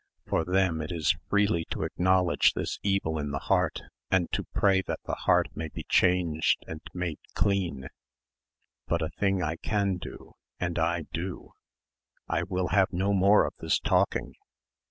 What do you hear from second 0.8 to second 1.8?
it is freely